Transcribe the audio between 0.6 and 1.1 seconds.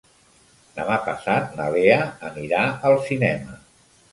Demà